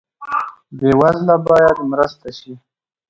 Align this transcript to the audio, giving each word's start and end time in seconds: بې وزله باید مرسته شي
بې 0.77 0.91
وزله 1.01 1.35
باید 1.47 1.77
مرسته 1.91 2.29
شي 2.39 2.53